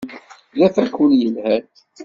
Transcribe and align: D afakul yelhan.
D 0.57 0.59
afakul 0.67 1.11
yelhan. 1.19 1.63